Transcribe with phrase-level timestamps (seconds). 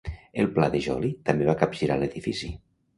[0.43, 2.55] El pla de Joly també va capgirar l'edifici.